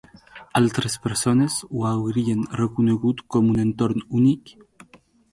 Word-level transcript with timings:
Altres 0.59 0.93
persones 1.01 1.57
ho 1.67 1.83
haurien 1.89 2.41
reconegut 2.61 3.21
com 3.35 3.51
un 3.57 3.61
entorn 3.65 4.01
únic? 4.21 4.55